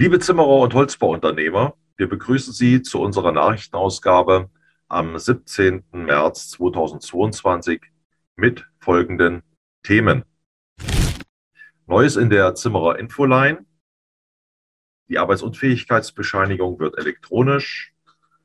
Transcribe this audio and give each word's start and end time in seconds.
Liebe 0.00 0.18
Zimmerer 0.18 0.60
und 0.60 0.72
Holzbauunternehmer, 0.72 1.76
wir 1.98 2.08
begrüßen 2.08 2.54
Sie 2.54 2.80
zu 2.80 3.02
unserer 3.02 3.32
Nachrichtenausgabe 3.32 4.48
am 4.88 5.18
17. 5.18 5.84
März 5.92 6.48
2022 6.52 7.82
mit 8.34 8.66
folgenden 8.78 9.42
Themen. 9.82 10.24
Neues 11.86 12.16
in 12.16 12.30
der 12.30 12.54
Zimmerer 12.54 12.98
Infoline. 12.98 13.66
Die 15.10 15.18
Arbeitsunfähigkeitsbescheinigung 15.18 16.78
wird 16.78 16.96
elektronisch. 16.96 17.92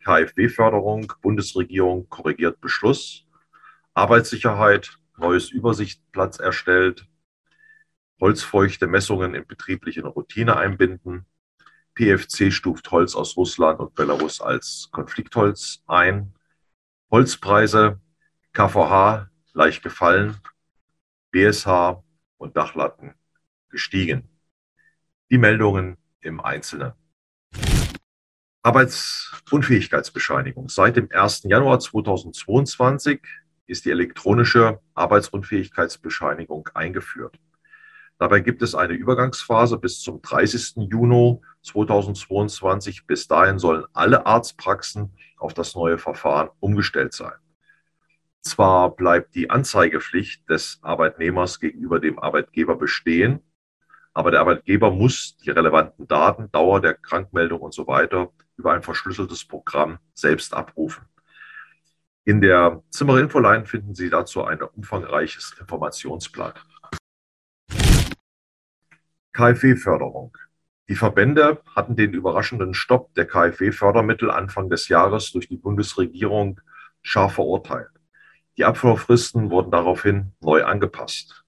KfW-Förderung, 0.03 1.13
Bundesregierung 1.21 2.09
korrigiert 2.09 2.59
Beschluss. 2.59 3.25
Arbeitssicherheit, 3.93 4.97
neues 5.17 5.51
Übersichtsplatz 5.51 6.37
erstellt. 6.37 7.07
Holzfeuchte 8.20 8.88
Messungen 8.88 9.35
in 9.35 9.48
betrieblichen 9.48 10.05
Routine 10.05 10.58
einbinden. 10.58 11.26
PFC 11.95 12.52
stuft 12.52 12.91
Holz 12.91 13.16
aus 13.16 13.38
Russland 13.38 13.80
und 13.80 13.95
Belarus 13.95 14.41
als 14.41 14.90
Konfliktholz 14.91 15.81
ein. 15.88 16.34
Holzpreise, 17.09 18.02
KVH 18.53 19.30
leicht 19.53 19.81
gefallen, 19.81 20.36
BSH 21.31 22.03
und 22.38 22.58
Dachlatten 22.58 23.13
gestiegen. 23.70 24.27
Die 25.31 25.38
Meldungen 25.38 25.98
im 26.22 26.41
Einzelnen. 26.41 26.91
Arbeitsunfähigkeitsbescheinigung. 28.62 30.70
Seit 30.70 30.98
dem 30.98 31.09
1. 31.12 31.44
Januar 31.44 31.80
2022 31.80 33.22
ist 33.67 33.86
die 33.86 33.91
elektronische 33.91 34.81
Arbeitsunfähigkeitsbescheinigung 34.95 36.67
eingeführt. 36.73 37.39
Dabei 38.17 38.39
gibt 38.39 38.61
es 38.61 38.75
eine 38.75 38.93
Übergangsphase 38.93 39.77
bis 39.77 39.99
zum 39.99 40.21
30. 40.21 40.89
Juni 40.89 41.41
2022. 41.63 43.05
Bis 43.07 43.27
dahin 43.27 43.59
sollen 43.59 43.85
alle 43.94 44.25
Arztpraxen 44.25 45.13
auf 45.38 45.53
das 45.53 45.75
neue 45.75 45.97
Verfahren 45.97 46.49
umgestellt 46.59 47.13
sein. 47.13 47.33
Zwar 48.41 48.95
bleibt 48.95 49.35
die 49.35 49.49
Anzeigepflicht 49.49 50.49
des 50.49 50.80
Arbeitnehmers 50.81 51.59
gegenüber 51.59 51.99
dem 51.99 52.19
Arbeitgeber 52.19 52.75
bestehen, 52.75 53.41
aber 54.13 54.31
der 54.31 54.39
Arbeitgeber 54.39 54.91
muss 54.91 55.35
die 55.38 55.50
relevanten 55.50 56.07
Daten, 56.07 56.52
Dauer 56.52 56.79
der 56.79 56.94
Krankmeldung 56.94 57.59
und 57.59 57.73
so 57.73 57.85
weiter 57.88 58.31
über 58.55 58.72
ein 58.72 58.83
verschlüsseltes 58.83 59.45
Programm 59.45 60.00
selbst 60.13 60.53
abrufen. 60.53 61.05
In 62.23 62.39
der 62.39 62.81
Zimmer 62.91 63.19
Infoline 63.19 63.66
finden 63.66 63.94
Sie 63.94 64.09
dazu 64.09 64.44
ein 64.45 64.61
umfangreiches 64.61 65.55
Informationsblatt. 65.59 66.63
KfW-Förderung. 69.36 70.36
Die 70.88 70.95
Verbände 70.95 71.61
hatten 71.75 71.97
den 71.97 72.14
überraschenden 72.14 72.73
Stopp 72.73 73.14
der 73.16 73.28
KfW-Fördermittel 73.28 74.31
Anfang 74.31 74.69
des 74.69 74.88
Jahres 74.88 75.33
durch 75.33 75.50
die 75.50 75.58
Bundesregierung 75.58 76.61
scharf 77.02 77.33
verurteilt. 77.33 77.89
Die 78.56 78.63
Abflurfristen 78.63 79.50
wurden 79.50 79.72
daraufhin 79.72 80.31
neu 80.39 80.63
angepasst. 80.63 81.44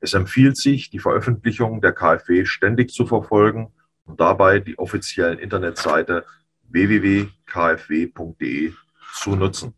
Es 0.00 0.14
empfiehlt 0.14 0.56
sich, 0.56 0.88
die 0.88 0.98
Veröffentlichung 0.98 1.82
der 1.82 1.92
KfW 1.92 2.46
ständig 2.46 2.90
zu 2.90 3.06
verfolgen 3.06 3.74
und 4.06 4.18
dabei 4.18 4.60
die 4.60 4.78
offiziellen 4.78 5.38
Internetseite 5.38 6.24
www.kfw.de 6.68 8.72
zu 9.14 9.36
nutzen. 9.36 9.74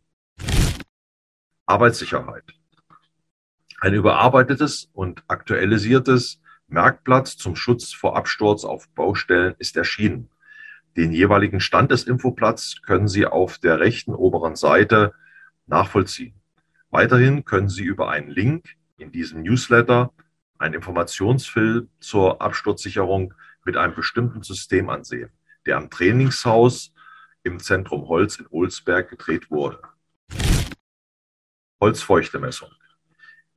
Arbeitssicherheit. 1.67 2.45
Ein 3.81 3.95
überarbeitetes 3.95 4.89
und 4.93 5.25
aktualisiertes 5.27 6.41
Merkblatt 6.69 7.27
zum 7.27 7.57
Schutz 7.57 7.93
vor 7.93 8.17
Absturz 8.17 8.65
auf 8.65 8.89
Baustellen 8.91 9.55
ist 9.59 9.77
erschienen. 9.77 10.31
Den 10.97 11.13
jeweiligen 11.13 11.61
Stand 11.61 11.91
des 11.91 12.05
Infoblatts 12.05 12.83
können 12.83 13.09
Sie 13.09 13.25
auf 13.25 13.59
der 13.59 13.81
rechten 13.81 14.15
oberen 14.15 14.55
Seite 14.55 15.15
nachvollziehen. 15.67 16.35
Weiterhin 16.91 17.45
können 17.45 17.69
Sie 17.69 17.85
über 17.85 18.11
einen 18.11 18.29
Link 18.29 18.77
in 18.99 19.13
diesem 19.13 19.43
Newsletter 19.43 20.13
einen 20.59 20.75
Informationsfilm 20.75 21.89
zur 22.01 22.43
Absturzsicherung 22.43 23.35
mit 23.65 23.77
einem 23.77 23.95
bestimmten 23.95 24.43
System 24.43 24.91
ansehen, 24.91 25.31
der 25.67 25.77
am 25.77 25.89
Trainingshaus 25.89 26.93
im 27.45 27.61
Zentrum 27.61 28.09
Holz 28.09 28.37
in 28.37 28.47
Olsberg 28.51 29.09
gedreht 29.09 29.51
wurde. 29.51 29.81
Holzfeuchtemessung. 31.81 32.71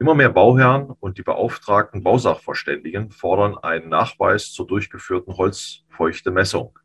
Immer 0.01 0.15
mehr 0.15 0.29
Bauherren 0.29 0.89
und 0.99 1.19
die 1.19 1.21
beauftragten 1.21 2.01
Bausachverständigen 2.01 3.11
fordern 3.11 3.55
einen 3.59 3.87
Nachweis 3.87 4.51
zur 4.51 4.65
durchgeführten 4.65 5.37
Holzfeuchtemessung. 5.37 6.79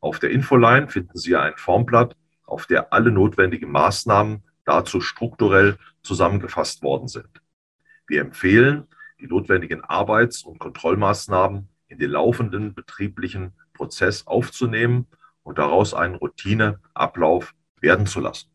Auf 0.00 0.18
der 0.18 0.30
Infoline 0.30 0.88
finden 0.88 1.18
Sie 1.18 1.36
ein 1.36 1.52
Formblatt, 1.58 2.16
auf 2.46 2.64
der 2.64 2.90
alle 2.94 3.10
notwendigen 3.10 3.70
Maßnahmen 3.70 4.44
dazu 4.64 5.02
strukturell 5.02 5.76
zusammengefasst 6.02 6.82
worden 6.82 7.06
sind. 7.08 7.42
Wir 8.06 8.22
empfehlen, 8.22 8.86
die 9.20 9.26
notwendigen 9.26 9.84
Arbeits- 9.84 10.42
und 10.42 10.58
Kontrollmaßnahmen 10.58 11.68
in 11.88 11.98
den 11.98 12.12
laufenden 12.12 12.74
betrieblichen 12.74 13.52
Prozess 13.74 14.26
aufzunehmen 14.26 15.06
und 15.42 15.58
daraus 15.58 15.92
einen 15.92 16.14
Routineablauf 16.14 17.54
werden 17.82 18.06
zu 18.06 18.20
lassen. 18.20 18.50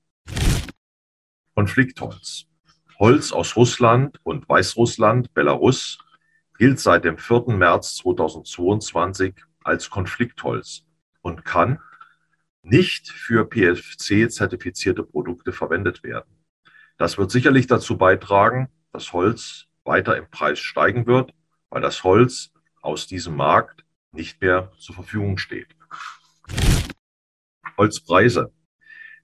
Konfliktholz. 1.54 2.48
Holz 3.04 3.34
aus 3.34 3.58
Russland 3.58 4.22
und 4.24 4.48
Weißrussland, 4.48 5.34
Belarus, 5.34 5.98
gilt 6.58 6.80
seit 6.80 7.04
dem 7.04 7.18
4. 7.18 7.48
März 7.48 7.98
2022 7.98 9.36
als 9.62 9.90
Konfliktholz 9.90 10.86
und 11.20 11.44
kann 11.44 11.82
nicht 12.62 13.10
für 13.10 13.44
PFC-zertifizierte 13.44 15.04
Produkte 15.04 15.52
verwendet 15.52 16.02
werden. 16.04 16.46
Das 16.98 17.18
wird 17.18 17.30
sicherlich 17.30 17.68
dazu 17.68 17.98
beitragen, 17.98 18.70
dass 18.94 19.12
Holz 19.12 19.66
weiter 19.84 20.16
im 20.16 20.30
Preis 20.32 20.60
steigen 20.60 21.06
wird, 21.06 21.34
weil 21.72 21.82
das 21.82 22.06
Holz 22.06 22.54
aus 22.82 23.06
diesem 23.06 23.36
Markt 23.36 23.84
nicht 24.14 24.40
mehr 24.40 24.72
zur 24.78 24.96
Verfügung 24.96 25.38
steht. 25.38 25.76
Holzpreise. 27.76 28.54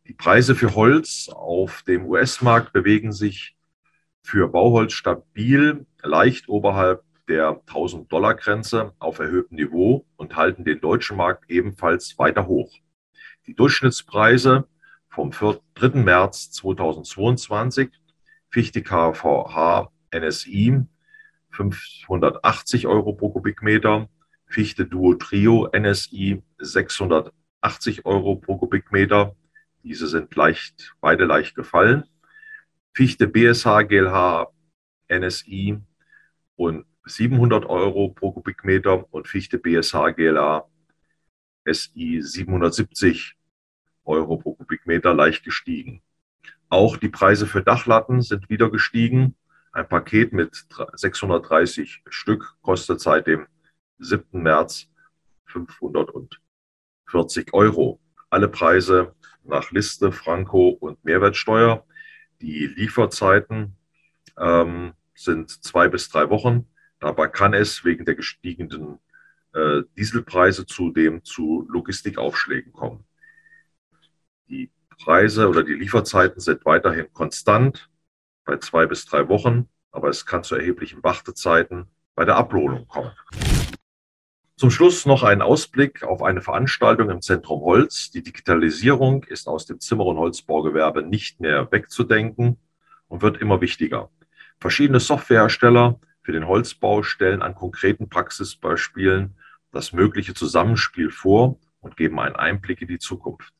Die 0.05 0.15
Preise 0.15 0.53
für 0.53 0.75
Holz 0.75 1.29
auf 1.31 1.83
dem 1.83 2.07
US-Markt 2.07 2.73
bewegen 2.73 3.13
sich 3.13 3.55
für 4.29 4.47
Bauholz 4.47 4.93
stabil, 4.93 5.87
leicht 6.03 6.49
oberhalb 6.49 7.03
der 7.27 7.63
1000-Dollar-Grenze 7.65 8.93
auf 8.99 9.17
erhöhtem 9.17 9.55
Niveau 9.55 10.05
und 10.17 10.35
halten 10.35 10.63
den 10.63 10.79
deutschen 10.79 11.17
Markt 11.17 11.49
ebenfalls 11.49 12.19
weiter 12.19 12.45
hoch. 12.45 12.71
Die 13.47 13.55
Durchschnittspreise 13.55 14.67
vom 15.09 15.31
3. 15.31 15.63
März 16.03 16.51
2022, 16.51 17.89
Fichte 18.51 18.83
KVH 18.83 19.91
NSI 20.15 20.85
580 21.49 22.85
Euro 22.85 23.13
pro 23.13 23.29
Kubikmeter, 23.31 24.09
Fichte 24.45 24.85
Duo 24.85 25.15
Trio 25.15 25.67
NSI 25.75 26.43
680 26.59 28.05
Euro 28.05 28.35
pro 28.35 28.57
Kubikmeter. 28.57 29.35
Diese 29.81 30.07
sind 30.07 30.35
leicht, 30.35 30.95
beide 31.01 31.25
leicht 31.25 31.55
gefallen. 31.55 32.03
Fichte 32.99 33.29
BSH 33.29 33.87
GLH 33.87 34.51
NSI 35.07 35.79
und 36.57 36.85
700 37.05 37.65
Euro 37.65 38.09
pro 38.09 38.33
Kubikmeter 38.33 39.05
und 39.13 39.25
Fichte 39.25 39.57
BSH 39.57 40.11
GLA 40.17 40.67
SI 41.63 42.21
770 42.21 43.37
Euro 44.03 44.35
pro 44.35 44.55
Kubikmeter 44.55 45.13
leicht 45.13 45.45
gestiegen. 45.45 46.01
Auch 46.67 46.97
die 46.97 47.07
Preise 47.07 47.47
für 47.47 47.63
Dachlatten 47.63 48.21
sind 48.21 48.49
wieder 48.49 48.69
gestiegen. 48.69 49.37
Ein 49.71 49.87
Paket 49.87 50.33
mit 50.33 50.65
630 50.95 52.03
Stück 52.09 52.57
kostet 52.61 52.99
seit 52.99 53.27
dem 53.27 53.47
7. 53.99 54.43
März 54.43 54.89
540 55.45 57.53
Euro. 57.53 58.01
Alle 58.29 58.49
Preise 58.49 59.15
nach 59.45 59.71
Liste, 59.71 60.11
Franco 60.11 60.67
und 60.67 61.01
Mehrwertsteuer. 61.05 61.85
Die 62.41 62.67
Lieferzeiten 62.67 63.75
ähm, 64.37 64.93
sind 65.13 65.49
zwei 65.49 65.87
bis 65.87 66.09
drei 66.09 66.29
Wochen. 66.29 66.67
Dabei 66.99 67.27
kann 67.27 67.53
es 67.53 67.83
wegen 67.83 68.05
der 68.05 68.15
gestiegenen 68.15 68.99
äh, 69.53 69.81
Dieselpreise 69.97 70.65
zudem 70.65 71.23
zu 71.23 71.67
Logistikaufschlägen 71.69 72.71
kommen. 72.71 73.05
Die 74.47 74.71
Preise 75.03 75.47
oder 75.47 75.63
die 75.63 75.73
Lieferzeiten 75.73 76.39
sind 76.39 76.65
weiterhin 76.65 77.11
konstant 77.13 77.89
bei 78.45 78.57
zwei 78.57 78.85
bis 78.85 79.05
drei 79.05 79.27
Wochen, 79.29 79.69
aber 79.91 80.09
es 80.09 80.25
kann 80.25 80.43
zu 80.43 80.55
erheblichen 80.55 81.03
Wartezeiten 81.03 81.87
bei 82.15 82.25
der 82.25 82.35
Ablohnung 82.35 82.87
kommen. 82.87 83.11
Zum 84.59 84.71
Schluss 84.71 85.05
noch 85.05 85.23
ein 85.23 85.41
Ausblick 85.41 86.03
auf 86.03 86.21
eine 86.21 86.41
Veranstaltung 86.41 87.09
im 87.09 87.21
Zentrum 87.21 87.61
Holz. 87.61 88.11
Die 88.11 88.21
Digitalisierung 88.21 89.23
ist 89.23 89.47
aus 89.47 89.65
dem 89.65 89.79
Zimmer- 89.79 90.05
und 90.05 90.17
Holzbaugewerbe 90.17 91.01
nicht 91.01 91.39
mehr 91.39 91.71
wegzudenken 91.71 92.57
und 93.07 93.21
wird 93.21 93.37
immer 93.37 93.61
wichtiger. 93.61 94.09
Verschiedene 94.59 94.99
Softwarehersteller 94.99 95.97
für 96.23 96.33
den 96.33 96.45
Holzbau 96.45 97.03
stellen 97.03 97.41
an 97.41 97.55
konkreten 97.55 98.09
Praxisbeispielen 98.09 99.37
das 99.71 99.93
mögliche 99.93 100.33
Zusammenspiel 100.33 101.09
vor 101.09 101.57
und 101.79 101.95
geben 101.95 102.19
einen 102.19 102.35
Einblick 102.35 102.81
in 102.81 102.89
die 102.89 102.99
Zukunft. 102.99 103.53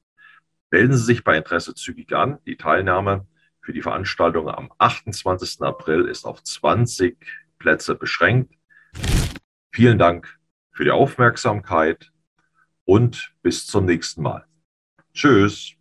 Melden 0.70 0.98
Sie 0.98 1.06
sich 1.06 1.24
bei 1.24 1.38
Interesse 1.38 1.76
zügig 1.76 2.12
an. 2.12 2.40
Die 2.46 2.58
Teilnahme 2.58 3.26
für 3.62 3.72
die 3.72 3.82
Veranstaltung 3.82 4.50
am 4.50 4.70
28. 4.78 5.62
April 5.62 6.10
ist 6.10 6.26
auf 6.26 6.44
20 6.44 7.16
Plätze 7.58 7.96
beschränkt. 7.96 8.54
Vielen 9.72 9.98
Dank 9.98 10.39
für 10.80 10.86
die 10.86 10.92
Aufmerksamkeit 10.92 12.10
und 12.86 13.34
bis 13.42 13.68
zum 13.68 13.84
nächsten 13.84 14.22
Mal. 14.22 14.46
Tschüss. 15.14 15.74